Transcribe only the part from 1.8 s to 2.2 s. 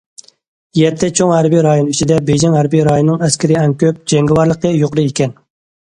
ئىچىدە